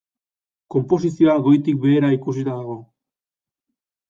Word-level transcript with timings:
Konposizioa 0.75 1.35
goitik 1.49 1.77
behera 1.85 2.11
ikusita 2.17 2.57
dago. 2.63 2.79